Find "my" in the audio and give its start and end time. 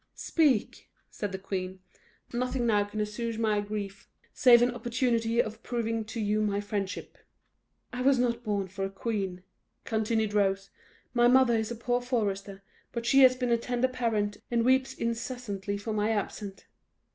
3.37-3.61, 6.41-6.59, 11.13-11.27, 15.93-16.09